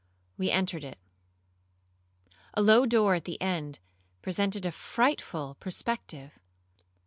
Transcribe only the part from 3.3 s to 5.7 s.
end presented a frightful